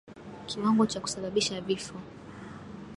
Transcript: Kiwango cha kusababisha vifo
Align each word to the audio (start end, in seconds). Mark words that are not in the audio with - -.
Kiwango 0.47 0.85
cha 0.85 0.99
kusababisha 0.99 1.61
vifo 1.61 1.95